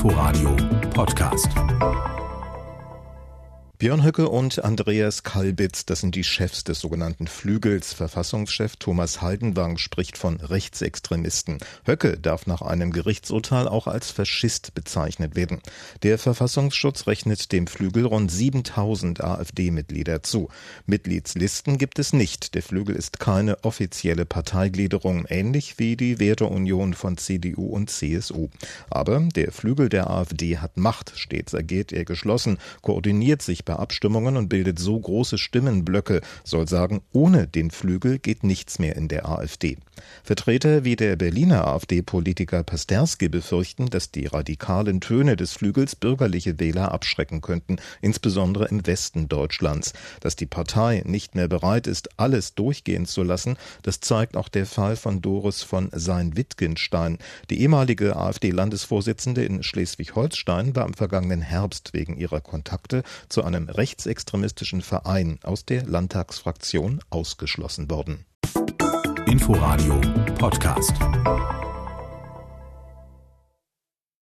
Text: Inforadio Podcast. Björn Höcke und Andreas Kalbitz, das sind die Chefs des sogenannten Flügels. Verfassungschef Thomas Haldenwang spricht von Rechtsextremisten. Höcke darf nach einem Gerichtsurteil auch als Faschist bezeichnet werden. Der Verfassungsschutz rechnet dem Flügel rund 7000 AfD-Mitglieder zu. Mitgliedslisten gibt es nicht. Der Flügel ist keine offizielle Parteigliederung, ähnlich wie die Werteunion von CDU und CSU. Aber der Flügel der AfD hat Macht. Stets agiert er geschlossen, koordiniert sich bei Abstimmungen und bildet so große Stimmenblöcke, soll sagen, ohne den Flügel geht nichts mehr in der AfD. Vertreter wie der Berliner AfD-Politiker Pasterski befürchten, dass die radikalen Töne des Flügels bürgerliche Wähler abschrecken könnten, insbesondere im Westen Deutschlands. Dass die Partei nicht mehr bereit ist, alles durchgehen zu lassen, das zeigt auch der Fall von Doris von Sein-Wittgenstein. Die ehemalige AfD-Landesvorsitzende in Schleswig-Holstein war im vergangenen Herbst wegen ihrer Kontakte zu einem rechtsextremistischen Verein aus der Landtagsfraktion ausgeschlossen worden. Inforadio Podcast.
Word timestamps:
Inforadio 0.00 0.56
Podcast. 0.94 1.69
Björn 3.80 4.04
Höcke 4.04 4.28
und 4.28 4.62
Andreas 4.62 5.22
Kalbitz, 5.22 5.86
das 5.86 6.00
sind 6.00 6.14
die 6.14 6.22
Chefs 6.22 6.64
des 6.64 6.80
sogenannten 6.80 7.26
Flügels. 7.26 7.94
Verfassungschef 7.94 8.76
Thomas 8.76 9.22
Haldenwang 9.22 9.78
spricht 9.78 10.18
von 10.18 10.36
Rechtsextremisten. 10.36 11.60
Höcke 11.86 12.18
darf 12.18 12.46
nach 12.46 12.60
einem 12.60 12.92
Gerichtsurteil 12.92 13.66
auch 13.66 13.86
als 13.86 14.10
Faschist 14.10 14.74
bezeichnet 14.74 15.34
werden. 15.34 15.62
Der 16.02 16.18
Verfassungsschutz 16.18 17.06
rechnet 17.06 17.52
dem 17.52 17.66
Flügel 17.66 18.04
rund 18.04 18.30
7000 18.30 19.24
AfD-Mitglieder 19.24 20.22
zu. 20.22 20.50
Mitgliedslisten 20.84 21.78
gibt 21.78 21.98
es 21.98 22.12
nicht. 22.12 22.54
Der 22.54 22.62
Flügel 22.62 22.94
ist 22.94 23.18
keine 23.18 23.64
offizielle 23.64 24.26
Parteigliederung, 24.26 25.24
ähnlich 25.26 25.78
wie 25.78 25.96
die 25.96 26.18
Werteunion 26.18 26.92
von 26.92 27.16
CDU 27.16 27.68
und 27.68 27.88
CSU. 27.88 28.50
Aber 28.90 29.20
der 29.20 29.52
Flügel 29.52 29.88
der 29.88 30.10
AfD 30.10 30.58
hat 30.58 30.76
Macht. 30.76 31.14
Stets 31.16 31.54
agiert 31.54 31.94
er 31.94 32.04
geschlossen, 32.04 32.58
koordiniert 32.82 33.40
sich 33.40 33.64
bei 33.70 33.76
Abstimmungen 33.76 34.36
und 34.36 34.48
bildet 34.48 34.80
so 34.80 34.98
große 34.98 35.38
Stimmenblöcke, 35.38 36.22
soll 36.42 36.66
sagen, 36.66 37.02
ohne 37.12 37.46
den 37.46 37.70
Flügel 37.70 38.18
geht 38.18 38.42
nichts 38.42 38.80
mehr 38.80 38.96
in 38.96 39.06
der 39.06 39.28
AfD. 39.28 39.76
Vertreter 40.22 40.84
wie 40.84 40.96
der 40.96 41.16
Berliner 41.16 41.66
AfD-Politiker 41.66 42.62
Pasterski 42.62 43.28
befürchten, 43.28 43.90
dass 43.90 44.10
die 44.10 44.26
radikalen 44.26 45.00
Töne 45.00 45.36
des 45.36 45.52
Flügels 45.52 45.96
bürgerliche 45.96 46.58
Wähler 46.58 46.92
abschrecken 46.92 47.40
könnten, 47.40 47.76
insbesondere 48.00 48.68
im 48.68 48.86
Westen 48.86 49.28
Deutschlands. 49.28 49.92
Dass 50.20 50.36
die 50.36 50.46
Partei 50.46 51.02
nicht 51.04 51.34
mehr 51.34 51.48
bereit 51.48 51.86
ist, 51.86 52.18
alles 52.18 52.54
durchgehen 52.54 53.06
zu 53.06 53.22
lassen, 53.22 53.56
das 53.82 54.00
zeigt 54.00 54.36
auch 54.36 54.48
der 54.48 54.66
Fall 54.66 54.96
von 54.96 55.20
Doris 55.20 55.62
von 55.62 55.90
Sein-Wittgenstein. 55.92 57.18
Die 57.50 57.60
ehemalige 57.60 58.16
AfD-Landesvorsitzende 58.16 59.44
in 59.44 59.62
Schleswig-Holstein 59.62 60.74
war 60.76 60.86
im 60.86 60.94
vergangenen 60.94 61.42
Herbst 61.42 61.92
wegen 61.92 62.16
ihrer 62.16 62.40
Kontakte 62.40 63.02
zu 63.28 63.44
einem 63.44 63.68
rechtsextremistischen 63.68 64.82
Verein 64.82 65.38
aus 65.42 65.64
der 65.64 65.84
Landtagsfraktion 65.84 67.00
ausgeschlossen 67.10 67.90
worden. 67.90 68.24
Inforadio 69.26 70.00
Podcast. 70.38 70.94